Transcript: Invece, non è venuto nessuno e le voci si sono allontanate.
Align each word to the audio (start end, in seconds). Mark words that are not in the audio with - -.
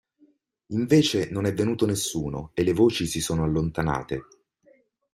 Invece, 0.69 1.29
non 1.29 1.45
è 1.45 1.53
venuto 1.53 1.85
nessuno 1.85 2.49
e 2.55 2.63
le 2.63 2.73
voci 2.73 3.05
si 3.05 3.21
sono 3.21 3.43
allontanate. 3.43 4.23